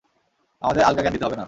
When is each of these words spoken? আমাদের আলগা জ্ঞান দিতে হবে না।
আমাদের 0.61 0.83
আলগা 0.83 1.01
জ্ঞান 1.01 1.13
দিতে 1.13 1.25
হবে 1.25 1.35
না। 1.35 1.39